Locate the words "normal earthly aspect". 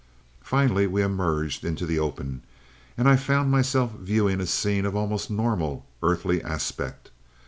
5.29-7.11